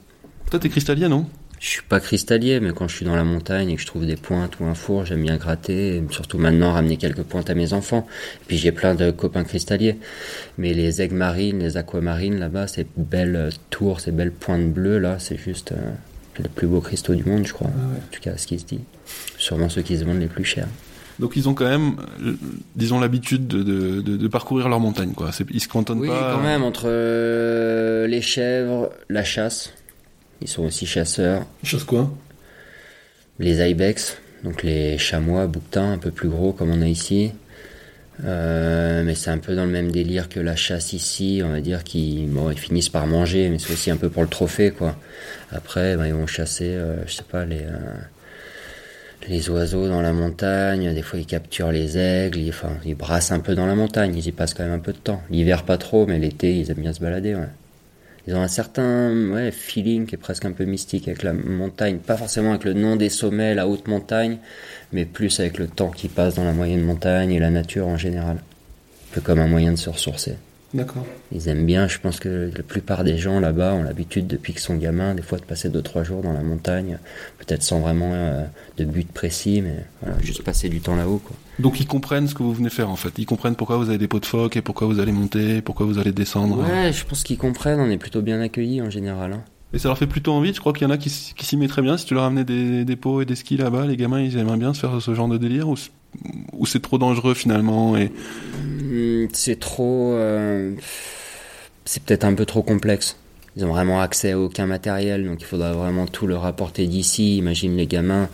[0.50, 1.26] Toi t'es cristallier non?
[1.60, 4.06] Je suis pas cristallier, mais quand je suis dans la montagne et que je trouve
[4.06, 7.56] des pointes ou un four, j'aime bien gratter, et surtout maintenant ramener quelques pointes à
[7.56, 8.06] mes enfants.
[8.41, 9.98] Et puis j'ai plein de copains cristalliers.
[10.58, 15.18] Mais les aigues marines, les aquamarines là-bas, ces belles tours, ces belles pointes bleues là,
[15.20, 15.91] c'est juste euh,
[16.39, 17.70] les plus beaux cristaux du monde, je crois.
[17.74, 18.82] Ah en tout cas, ce qui se dit.
[19.38, 20.68] Sûrement ceux qui se vendent les plus chers.
[21.18, 22.34] Donc ils ont quand même, euh,
[22.76, 25.32] disons, l'habitude de, de, de, de parcourir leur montagne, quoi.
[25.52, 26.34] Ils se cantonnent Oui, pas.
[26.36, 29.72] quand même, entre euh, les chèvres, la chasse,
[30.41, 32.12] ils sont aussi chasseurs, Chose quoi?
[33.39, 37.32] Les ibex, donc les chamois, bouquetins, un peu plus gros comme on a ici.
[38.24, 41.60] Euh, mais c'est un peu dans le même délire que la chasse ici, on va
[41.60, 44.71] dire qu'ils bon, ils finissent par manger, mais c'est aussi un peu pour le trophée,
[44.71, 44.95] quoi.
[45.52, 47.93] Après, ben, ils vont chasser, euh, je sais pas, les, euh,
[49.28, 53.32] les oiseaux dans la montagne, des fois ils capturent les aigles, ils, enfin, ils brassent
[53.32, 55.21] un peu dans la montagne, ils y passent quand même un peu de temps.
[55.30, 57.50] L'hiver pas trop, mais l'été ils aiment bien se balader, ouais.
[58.28, 62.18] Ils ont un certain feeling qui est presque un peu mystique avec la montagne, pas
[62.18, 64.38] forcément avec le nom des sommets, la haute montagne,
[64.94, 67.98] mais plus avec le temps qui passe dans la moyenne montagne et la nature en
[67.98, 68.38] général.
[68.38, 70.36] Un peu comme un moyen de se ressourcer.
[70.76, 71.06] D'accord.
[71.32, 74.62] Ils aiment bien, je pense que la plupart des gens là-bas ont l'habitude depuis qu'ils
[74.62, 77.00] sont gamins, des fois de passer 2-3 jours dans la montagne,
[77.40, 78.44] peut-être sans vraiment euh,
[78.78, 81.22] de but précis, mais voilà, juste passer du temps là-haut.
[81.24, 81.36] Quoi.
[81.60, 83.14] Donc ils comprennent ce que vous venez faire en fait.
[83.18, 85.86] Ils comprennent pourquoi vous avez des pots de phoque et pourquoi vous allez monter, pourquoi
[85.86, 86.60] vous allez descendre.
[86.60, 89.32] Ouais, je pense qu'ils comprennent, on est plutôt bien accueillis en général.
[89.34, 89.44] hein.
[89.76, 90.54] Et ça leur fait plutôt envie.
[90.54, 91.98] Je crois qu'il y en a qui, qui s'y mettraient bien.
[91.98, 94.74] Si tu leur amenais des, pots et des skis là-bas, les gamins ils aimeraient bien
[94.74, 95.76] se faire ce genre de délire ou,
[96.66, 97.94] c'est trop dangereux finalement
[98.58, 100.14] Hmm, C'est trop.
[100.14, 100.74] euh,
[101.84, 103.18] c'est peut-être un peu trop complexe.
[103.58, 107.38] Ils ont vraiment accès à aucun matériel, donc il faudra vraiment tout leur apporter d'ici.
[107.38, 108.30] Imagine les gamins,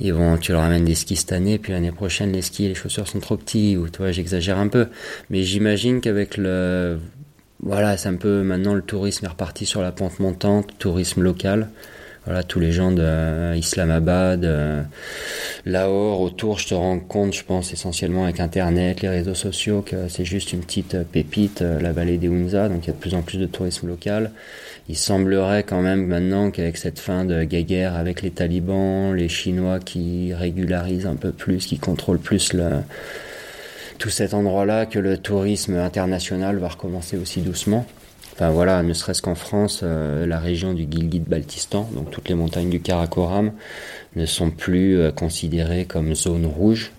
[0.00, 2.68] ils vont, tu leur amènes des skis cette année, puis l'année prochaine les skis et
[2.68, 4.86] les chaussures sont trop petits, ou toi j'exagère un peu.
[5.30, 6.98] Mais j'imagine qu'avec le.
[7.62, 8.42] Voilà, c'est un peu.
[8.42, 11.68] Maintenant le tourisme est reparti sur la pente montante, tourisme local.
[12.24, 14.82] Voilà, tous les gens de euh, euh,
[15.66, 20.06] Lahore, autour, je te rends compte, je pense, essentiellement avec Internet, les réseaux sociaux, que
[20.08, 22.98] c'est juste une petite euh, pépite, la vallée des Hunza, donc il y a de
[22.98, 24.30] plus en plus de tourisme local.
[24.88, 29.80] Il semblerait quand même maintenant qu'avec cette fin de guerre avec les talibans, les Chinois
[29.80, 32.68] qui régularisent un peu plus, qui contrôlent plus le,
[34.02, 37.86] tout cet endroit-là, que le tourisme international va recommencer aussi doucement.
[38.32, 42.68] Enfin voilà, ne serait-ce qu'en France, euh, la région du Gilgit-Baltistan, donc toutes les montagnes
[42.68, 43.52] du Karakoram,
[44.16, 46.90] ne sont plus euh, considérées comme zone rouge,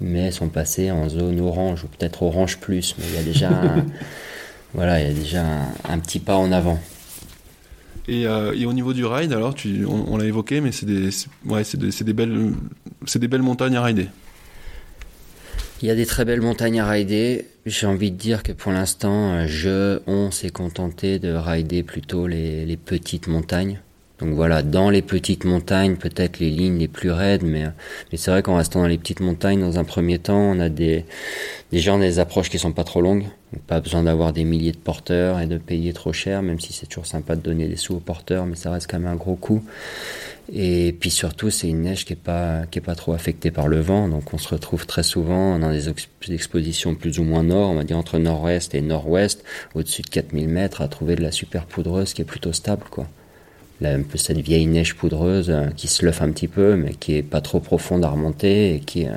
[0.00, 3.48] mais sont passées en zone orange, ou peut-être orange plus, mais il y a déjà,
[3.50, 3.84] un,
[4.72, 6.80] voilà, il y a déjà un, un petit pas en avant.
[8.08, 10.86] Et, euh, et au niveau du ride, alors, tu, on, on l'a évoqué, mais c'est
[10.86, 11.10] des,
[11.44, 12.52] ouais, des, c'est des belles,
[13.04, 14.08] c'est des belles montagnes à rider.
[15.82, 17.44] Il y a des très belles montagnes à rider.
[17.66, 22.28] J'ai envie de dire que pour l'instant, euh, je, on s'est contenté de rider plutôt
[22.28, 23.80] les, les petites montagnes.
[24.22, 27.64] Donc voilà, dans les petites montagnes, peut-être les lignes les plus raides, mais,
[28.12, 30.68] mais c'est vrai qu'en restant dans les petites montagnes, dans un premier temps, on a
[30.68, 31.04] des,
[31.72, 33.24] gens des approches qui sont pas trop longues.
[33.52, 36.72] Donc pas besoin d'avoir des milliers de porteurs et de payer trop cher, même si
[36.72, 39.16] c'est toujours sympa de donner des sous aux porteurs, mais ça reste quand même un
[39.16, 39.62] gros coût.
[40.52, 43.66] Et puis surtout, c'est une neige qui est pas qui est pas trop affectée par
[43.66, 47.42] le vent, donc on se retrouve très souvent dans des ex- expositions plus ou moins
[47.42, 51.22] nord, on va dire entre nord-ouest et nord-ouest, au-dessus de 4000 mètres, à trouver de
[51.22, 53.08] la super poudreuse qui est plutôt stable, quoi.
[53.82, 57.16] Là, un peu cette vieille neige poudreuse euh, qui se un petit peu, mais qui
[57.16, 59.10] est pas trop profonde à remonter et qui est,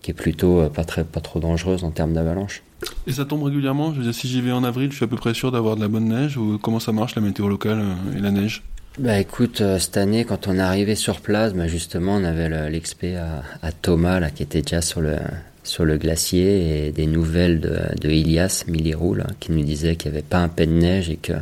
[0.00, 2.62] qui est plutôt euh, pas très pas trop dangereuse en termes d'avalanche.
[3.06, 3.92] Et ça tombe régulièrement?
[3.92, 5.74] Je veux dire, si j'y vais en avril, je suis à peu près sûr d'avoir
[5.76, 6.36] de la bonne neige.
[6.36, 8.62] Ou comment ça marche la météo locale euh, et la neige?
[8.96, 12.48] Bah écoute, euh, cette année, quand on est arrivé sur place, bah justement, on avait
[12.48, 15.16] le- l'expé à, à Thomas, là, qui était déjà sur le,
[15.64, 20.12] sur le glacier, et des nouvelles de, de Ilias Milirou, là, qui nous disait qu'il
[20.12, 21.32] n'y avait pas un peu de neige et que,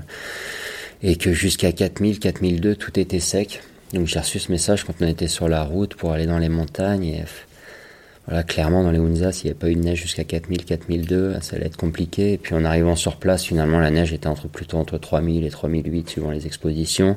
[1.02, 3.62] et que jusqu'à 4000, 4002, tout était sec.
[3.92, 6.48] Donc j'ai reçu ce message quand on était sur la route pour aller dans les
[6.48, 7.24] montagnes, et
[8.26, 11.34] voilà, clairement, dans les Hunza, s'il n'y avait pas eu de neige jusqu'à 4000, 4002,
[11.40, 12.34] ça allait être compliqué.
[12.34, 16.08] Et puis en arrivant sur place, finalement, la neige était plutôt entre 3000 et 3008,
[16.08, 17.16] suivant les expositions.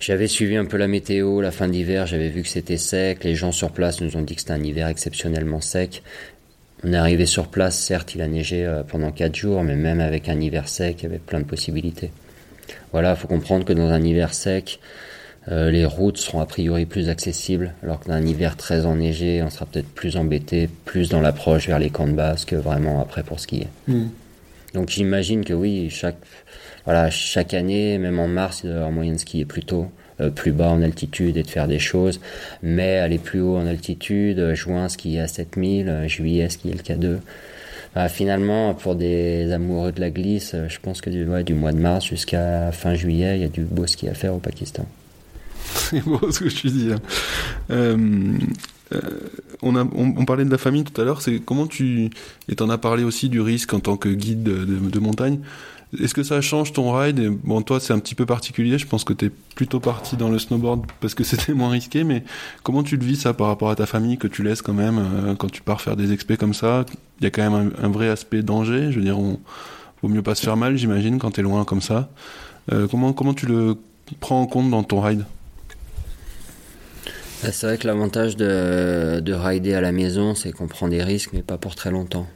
[0.00, 3.24] J'avais suivi un peu la météo, la fin d'hiver, j'avais vu que c'était sec.
[3.24, 6.02] Les gens sur place nous ont dit que c'était un hiver exceptionnellement sec.
[6.82, 10.00] On est arrivé sur place, certes, il a neigé euh, pendant 4 jours, mais même
[10.00, 12.10] avec un hiver sec, il y avait plein de possibilités.
[12.94, 14.78] Voilà, faut comprendre que dans un hiver sec,
[15.50, 19.42] euh, les routes seront a priori plus accessibles, alors que dans un hiver très enneigé,
[19.42, 23.02] on sera peut-être plus embêté, plus dans l'approche vers les camps de base que vraiment
[23.02, 23.66] après pour skier.
[24.74, 26.18] Donc j'imagine que oui, chaque,
[26.84, 29.88] voilà, chaque année, même en mars, il doit y avoir moyen de skier plus tôt,
[30.20, 32.20] euh, plus bas en altitude et de faire des choses,
[32.62, 36.78] mais aller plus haut en altitude, euh, juin skier à 7000, euh, juillet skier le
[36.78, 37.18] K2.
[37.94, 41.78] Enfin, finalement, pour des amoureux de la glisse, euh, je pense que du, mois de
[41.78, 44.86] mars jusqu'à fin juillet, il y a du beau ski à faire au Pakistan.
[45.64, 46.88] C'est beau ce que tu dis.
[46.88, 46.96] là.
[47.70, 48.38] Euh,
[48.92, 49.00] Euh,
[49.62, 52.10] on, parlait de la famille tout à l'heure, comment tu...
[52.48, 55.40] Et t'en as parlé aussi du risque en tant que guide de, montagne.
[56.00, 58.78] Est-ce que ça change ton ride Bon, toi, c'est un petit peu particulier.
[58.78, 62.04] Je pense que tu es plutôt parti dans le snowboard parce que c'était moins risqué.
[62.04, 62.24] Mais
[62.62, 64.98] comment tu le vis ça par rapport à ta famille que tu laisses quand même
[64.98, 66.84] euh, quand tu pars faire des expés comme ça?
[67.20, 68.90] Il y a quand même un, vrai aspect danger.
[68.90, 69.38] Je veux dire, on
[70.02, 72.10] vaut mieux pas se faire mal, j'imagine, quand tu es loin comme ça.
[72.72, 73.76] Euh, comment comment tu le
[74.20, 75.24] prends en compte dans ton ride?
[77.42, 81.02] Bah, c'est vrai que l'avantage de, de rider à la maison, c'est qu'on prend des
[81.02, 82.26] risques, mais pas pour très longtemps.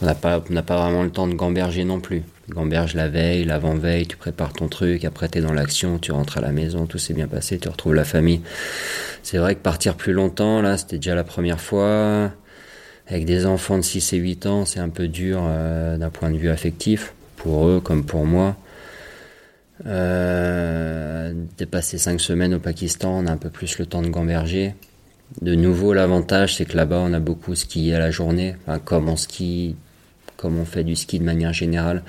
[0.00, 2.22] On n'a pas, pas vraiment le temps de gamberger non plus.
[2.48, 6.38] Gamberge la veille, l'avant-veille, tu prépares ton truc, après tu es dans l'action, tu rentres
[6.38, 8.42] à la maison, tout s'est bien passé, tu retrouves la famille.
[9.22, 12.32] C'est vrai que partir plus longtemps, là, c'était déjà la première fois.
[13.06, 16.30] Avec des enfants de 6 et 8 ans, c'est un peu dur euh, d'un point
[16.30, 18.56] de vue affectif, pour eux comme pour moi.
[19.86, 24.74] Euh, dépasser cinq semaines au Pakistan, on a un peu plus le temps de gamberger.
[25.40, 29.16] De nouveau, l'avantage, c'est que là-bas, on a beaucoup skié à la journée, comme on
[29.16, 29.76] skie,
[30.44, 32.02] comme on fait du ski de manière générale,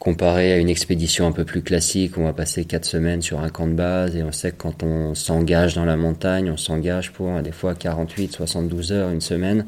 [0.00, 3.50] comparé à une expédition un peu plus classique on va passer quatre semaines sur un
[3.50, 7.12] camp de base et on sait que quand on s'engage dans la montagne, on s'engage
[7.12, 9.66] pour des fois 48, 72 heures, une semaine.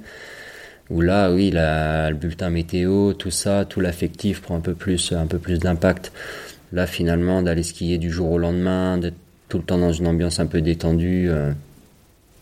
[0.90, 5.26] Où là, oui, le bulletin météo, tout ça, tout l'affectif prend un peu plus, un
[5.26, 6.10] peu plus d'impact.
[6.72, 9.14] Là, finalement, d'aller skier du jour au lendemain, d'être
[9.48, 11.52] tout le temps dans une ambiance un peu détendue, euh,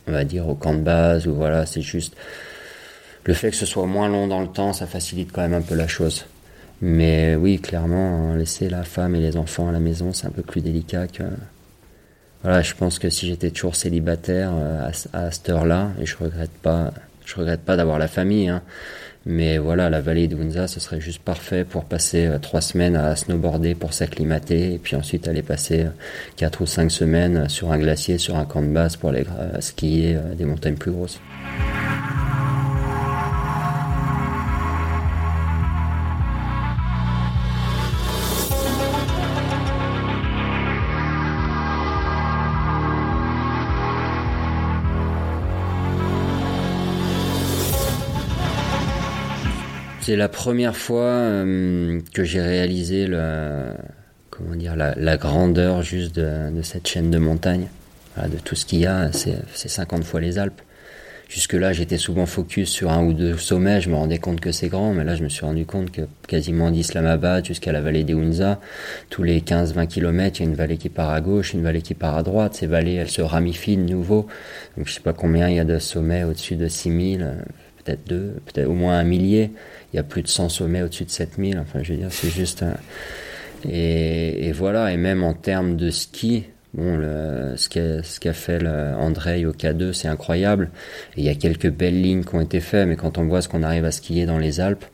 [0.06, 2.16] on va dire au camp de base, ou voilà, c'est juste.
[3.24, 5.62] Le fait que ce soit moins long dans le temps, ça facilite quand même un
[5.62, 6.26] peu la chose.
[6.80, 10.42] Mais oui, clairement, laisser la femme et les enfants à la maison, c'est un peu
[10.42, 11.24] plus délicat que.
[12.42, 16.52] Voilà, je pense que si j'étais toujours célibataire euh, à, cette heure-là, et je regrette
[16.62, 16.92] pas,
[17.26, 18.62] je regrette pas d'avoir la famille, hein,
[19.26, 23.16] mais voilà, la vallée d'Unza, ce serait juste parfait pour passer euh, trois semaines à
[23.16, 25.90] snowboarder pour s'acclimater et puis ensuite aller passer euh,
[26.36, 29.24] quatre ou cinq semaines sur un glacier, sur un camp de base pour aller
[29.58, 31.20] skier des montagnes plus grosses.
[50.08, 53.76] C'est la première fois euh, que j'ai réalisé la,
[55.18, 57.66] grandeur juste de, cette chaîne de montagne.
[58.16, 60.62] de tout ce qu'il y a, c'est 50 fois les Alpes.
[61.28, 64.68] Jusque-là, j'étais souvent focus sur un ou deux sommets, je me rendais compte que c'est
[64.68, 68.14] grand, mais là, je me suis rendu compte que quasiment d'Islamabad jusqu'à la vallée des
[68.14, 68.60] Hunza,
[69.10, 71.82] tous les 15-20 km, il y a une vallée qui part à gauche, une vallée
[71.82, 72.54] qui part à droite.
[72.54, 74.26] Ces vallées, elles se ramifient de nouveau.
[74.78, 77.44] Donc, je sais pas combien il y a de sommets au-dessus de 6000,
[77.88, 79.50] peut-être deux, peut-être au moins un millier
[79.92, 81.58] il y a plus de 100 sommets au-dessus de 7000.
[81.58, 82.64] Enfin, je veux dire, c'est juste.
[83.68, 87.68] Et, voilà, et même en termes de ski, bon, le, ce
[88.20, 90.70] qu'a fait André au K2, c'est incroyable.
[91.16, 93.48] Il y a quelques belles lignes qui ont été faites, mais quand on voit ce
[93.48, 94.84] qu'on arrive à skier dans les Alpes,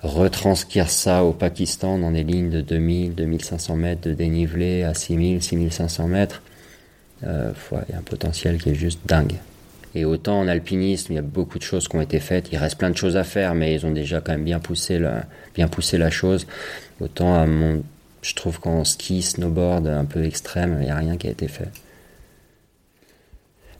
[0.00, 5.42] retranscrire ça au Pakistan dans des lignes de 2000, 2500 mètres de dénivelé à 6000,
[5.42, 6.42] 6500 mètres,
[7.26, 7.52] euh,
[7.88, 9.36] il y a un potentiel qui est juste dingue.
[9.94, 12.48] Et autant en alpinisme, il y a beaucoup de choses qui ont été faites.
[12.52, 14.98] Il reste plein de choses à faire, mais ils ont déjà quand même bien poussé
[14.98, 16.46] la, bien poussé la chose.
[17.00, 17.82] Autant à mon,
[18.22, 21.46] je trouve qu'en ski, snowboard un peu extrême, il n'y a rien qui a été
[21.46, 21.68] fait.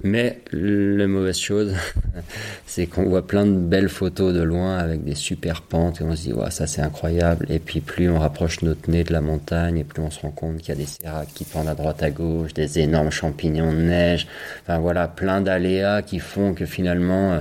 [0.07, 1.75] Mais la mauvaise chose,
[2.67, 6.15] c'est qu'on voit plein de belles photos de loin avec des super pentes et on
[6.15, 7.47] se dit, ouais, ça c'est incroyable.
[7.49, 10.31] Et puis plus on rapproche notre nez de la montagne et plus on se rend
[10.31, 13.73] compte qu'il y a des séracs qui pendent à droite à gauche, des énormes champignons
[13.73, 14.27] de neige.
[14.63, 17.41] Enfin voilà, plein d'aléas qui font que finalement, euh,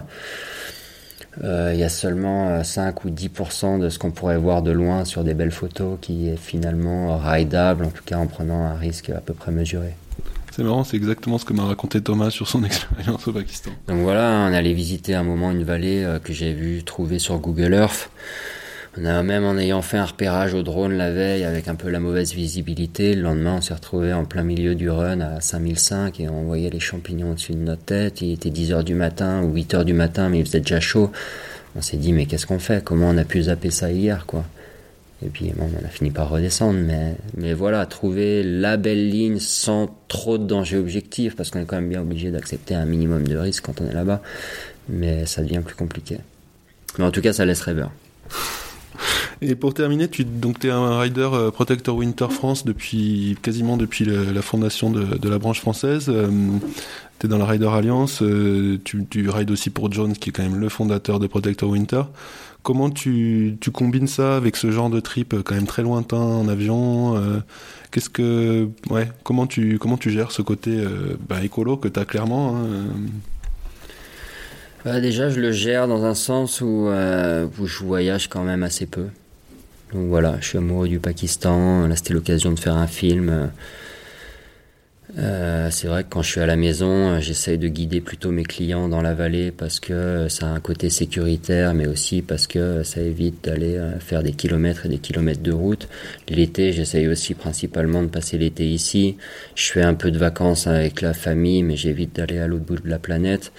[1.44, 4.72] euh, il y a seulement 5 euh, ou 10% de ce qu'on pourrait voir de
[4.72, 8.76] loin sur des belles photos qui est finalement rideable, en tout cas en prenant un
[8.76, 9.96] risque à peu près mesuré.
[10.56, 13.72] C'est marrant, c'est exactement ce que m'a raconté Thomas sur son expérience au Pakistan.
[13.88, 17.40] Donc voilà, on allait visiter un moment une vallée euh, que j'ai vu trouver sur
[17.40, 18.12] Google Earth.
[18.96, 21.90] On a même en ayant fait un repérage au drone la veille avec un peu
[21.90, 26.20] la mauvaise visibilité, le lendemain on s'est retrouvé en plein milieu du run à 5005
[26.20, 28.22] et on voyait les champignons au-dessus de notre tête.
[28.22, 30.80] Il était 10 heures du matin ou 8 heures du matin mais il faisait déjà
[30.80, 31.12] chaud.
[31.76, 32.84] On s'est dit mais qu'est-ce qu'on fait?
[32.84, 34.46] Comment on a pu zapper ça hier quoi?
[35.26, 39.40] Et puis bon, on a fini par redescendre, mais, mais voilà, trouver la belle ligne
[39.40, 43.28] sans trop de danger objectif, parce qu'on est quand même bien obligé d'accepter un minimum
[43.28, 44.22] de risque quand on est là-bas,
[44.90, 46.18] mais ça devient plus compliqué.
[46.98, 47.92] Mais en tout cas, ça laisse rêveur.
[49.42, 54.06] Et pour terminer, tu donc es un rider euh, Protector Winter France depuis quasiment depuis
[54.06, 56.06] la fondation de, la branche française.
[56.08, 56.30] Euh,
[57.20, 58.22] tu es dans la Rider Alliance.
[58.22, 61.70] Euh, tu, tu rides aussi pour Jones, qui est quand même le fondateur de Protector
[61.70, 62.04] Winter.
[62.64, 67.18] Comment tu, combines ça avec ce genre de trip quand même très lointain en avion
[67.18, 67.40] euh,
[67.92, 72.00] Qu'est-ce que ouais Comment tu comment tu gères ce côté euh, bah, écolo que tu
[72.00, 72.84] as clairement hein, euh?
[74.86, 78.86] Bah, Déjà, je le gère dans un sens où, où je voyage quand même assez
[78.86, 79.08] peu.
[79.94, 81.88] Donc voilà, je suis amoureux du Pakistan.
[81.88, 83.52] Là, c'était l'occasion de faire un film.
[85.20, 88.44] Euh, c'est vrai que quand je suis à la maison, j'essaye de guider plutôt mes
[88.44, 92.84] clients dans la vallée parce que ça a un côté sécuritaire, mais aussi parce que
[92.84, 95.88] ça évite d'aller euh, faire des kilomètres et des kilomètres de route.
[96.30, 99.18] L'été, j'essaye aussi principalement de passer l'été ici.
[99.56, 102.80] Je fais un peu de vacances avec la famille, mais j'évite d'aller à l'autre bout
[102.80, 103.52] de la planète.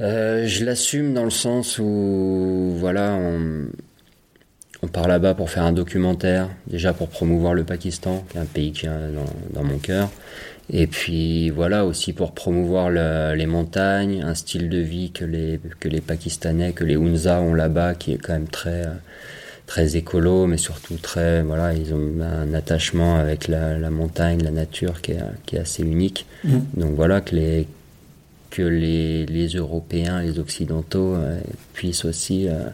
[0.00, 3.66] Euh, je l'assume dans le sens où, voilà, on,
[4.82, 8.46] on part là-bas pour faire un documentaire, déjà pour promouvoir le Pakistan, qui est un
[8.46, 8.90] pays qui est
[9.54, 10.10] dans, mon cœur.
[10.72, 15.88] Et puis voilà aussi pour promouvoir les montagnes, un style de vie que les, que
[15.88, 18.86] les Pakistanais, que les Hunza ont là-bas, qui est quand même très,
[19.66, 25.00] très écolo, mais surtout très, voilà, ils ont un attachement avec la, montagne, la nature
[25.00, 26.26] qui est, qui est assez unique.
[26.44, 26.58] Mmh.
[26.76, 27.68] Donc voilà que les,
[28.50, 31.40] que les, les Européens, les Occidentaux euh,
[31.72, 32.64] puissent aussi euh,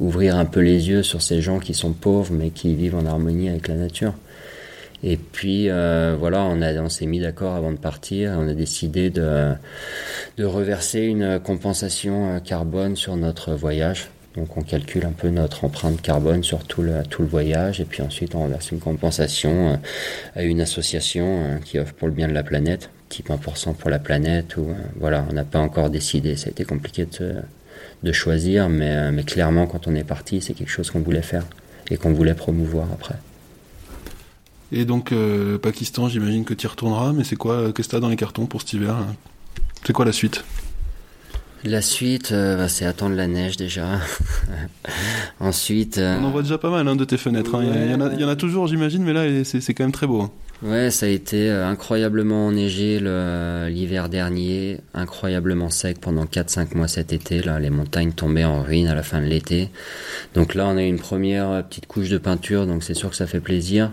[0.00, 3.06] ouvrir un peu les yeux sur ces gens qui sont pauvres mais qui vivent en
[3.06, 4.14] harmonie avec la nature.
[5.02, 9.52] Et puis euh, voilà, on, s'est mis d'accord avant de partir, on a décidé de,
[10.36, 14.08] de reverser une compensation euh, carbone sur notre voyage.
[14.36, 17.84] Donc on calcule un peu notre empreinte carbone sur tout le, tout le voyage et
[17.84, 19.76] puis ensuite on reverse une compensation euh,
[20.36, 23.98] à une association qui offre pour le bien de la planète, type 1% pour la
[23.98, 24.56] planète.
[24.58, 27.36] Ou, voilà, on n'a pas encore décidé, ça a été compliqué de
[28.02, 31.22] de choisir, mais, euh, mais clairement, quand on est parti, c'est quelque chose qu'on voulait
[31.22, 31.44] faire
[31.90, 33.16] et qu'on voulait promouvoir après.
[34.72, 37.92] Et donc, euh, Pakistan, j'imagine que tu y retourneras, mais c'est quoi, euh, qu'est-ce que
[37.92, 38.96] tu as dans les cartons pour cet hiver
[39.84, 40.44] C'est quoi la suite?
[41.62, 44.00] La suite, bah, c'est attendre la neige déjà.
[45.40, 45.98] Ensuite.
[45.98, 47.54] On en voit déjà pas mal hein, de tes fenêtres.
[47.54, 47.64] Hein.
[47.64, 49.92] Il, y en a, il, y en a, toujours, j'imagine, mais là, c'est quand même
[49.92, 50.22] très beau.
[50.22, 50.30] Hein.
[50.62, 57.14] Ouais, ça a été euh, incroyablement enneigé l'hiver dernier, incroyablement sec pendant 4-5 mois cet
[57.14, 57.40] été.
[57.40, 59.70] Là, les montagnes tombaient en ruine à la fin de l'été.
[60.34, 63.16] Donc là, on a une première euh, petite couche de peinture, donc c'est sûr que
[63.16, 63.90] ça fait plaisir.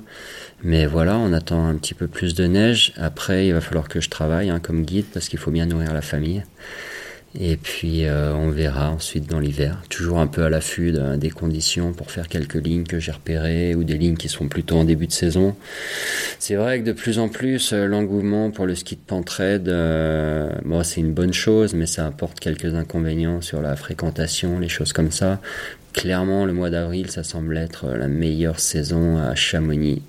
[0.62, 2.92] Mais voilà, on attend un petit peu plus de neige.
[2.98, 5.94] Après, il va falloir que je travaille hein, comme guide parce qu'il faut bien nourrir
[5.94, 6.44] la famille.
[7.40, 11.94] Et puis euh, on verra ensuite dans l'hiver, toujours un peu à l'affût des conditions
[11.94, 15.06] pour faire quelques lignes que j'ai repérées ou des lignes qui sont plutôt en début
[15.06, 15.56] de saison.
[16.40, 20.50] C'est vrai que de plus en plus euh, l'engouement pour le ski de pentraide, euh,
[20.84, 25.12] c'est une bonne chose, mais ça apporte quelques inconvénients sur la fréquentation, les choses comme
[25.12, 25.40] ça.
[25.94, 30.02] Clairement, le mois d'avril, ça semble être la meilleure saison à Chamonix,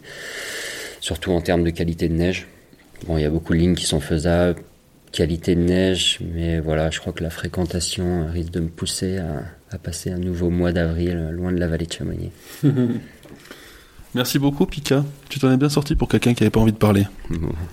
[1.00, 2.46] surtout en termes de qualité de neige.
[3.06, 4.60] Bon, il y a beaucoup de lignes qui sont faisables
[5.10, 9.78] qualité de neige, mais voilà, je crois que la fréquentation risque de me pousser à,
[9.78, 12.30] passer un nouveau mois d'avril loin de la vallée de Chamonix.
[14.14, 15.04] Merci beaucoup, Pika.
[15.28, 17.06] Tu t'en es bien sorti pour quelqu'un qui n'avait pas envie de parler.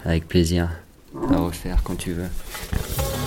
[0.03, 0.69] avec plaisir.
[1.31, 3.24] À refaire quand tu veux.